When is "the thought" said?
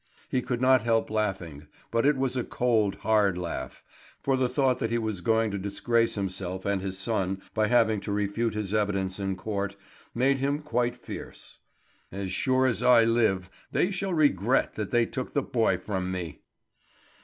4.35-4.79